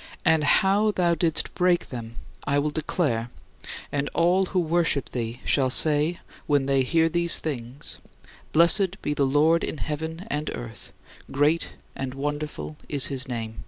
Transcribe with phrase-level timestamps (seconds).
[0.24, 2.14] "And how thou didst break them
[2.46, 3.28] I will declare,
[3.92, 7.98] and all who worship thee shall say, when they hear these things:
[8.52, 10.90] "Blessed be the Lord in heaven and earth,
[11.30, 13.64] great and wonderful is his name."